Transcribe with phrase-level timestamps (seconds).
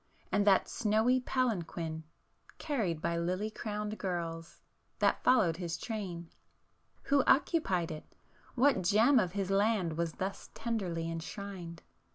[0.31, 2.05] And that snowy palanquin,
[2.57, 4.59] carried by lily crowned girls,
[4.97, 8.15] that followed his train,—who occupied it?...
[8.55, 11.83] what gem of his land was thus tenderly enshrined?